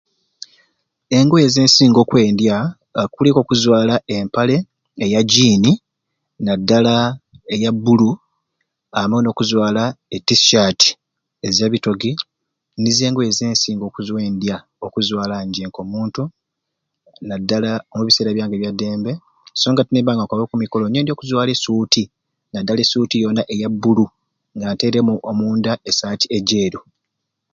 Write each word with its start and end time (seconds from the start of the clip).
Engoye 1.17 1.47
zensinga 1.55 1.99
okwendya 2.01 2.55
kuliku 3.13 3.37
okuzwala 3.41 3.95
empale 4.15 4.55
eya 5.05 5.21
jean 5.31 5.63
nadala 6.45 6.93
eya 7.53 7.71
blue 7.83 8.15
amwei 8.99 9.21
n'okuzwala 9.23 9.83
e 10.15 10.17
Tshirt 10.27 10.81
eza 11.47 11.65
bitogi 11.73 12.11
nizo 12.81 13.01
engoye 13.07 13.31
zensinga 13.39 13.83
okwendya 13.87 14.55
okuzwala 14.85 15.35
nje 15.47 15.61
nko 15.69 15.81
muntu 15.93 16.21
nadala 17.27 17.71
omu 17.91 18.03
bisera 18.07 18.29
byange 18.35 18.55
ebyadembe 18.57 19.11
songa 19.61 19.81
te 19.83 19.91
nimba 19.91 20.11
nga 20.13 20.23
nkwaba 20.23 20.43
oku 20.45 20.55
mikolo 20.63 20.83
ngyendya 20.87 21.13
okuzwala 21.15 21.49
e 21.55 21.57
suite 21.63 22.03
nadala 22.51 22.79
e 22.83 22.87
suite 22.91 23.15
yona 23.23 23.41
eya 23.53 23.67
blue 23.81 24.09
nge 24.55 24.65
nteremu 24.73 25.13
omunda 25.29 25.71
e 25.89 25.91
shirt 25.99 26.21
ejeru 26.37 26.79